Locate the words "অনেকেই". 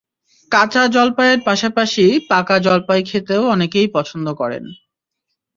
3.47-3.87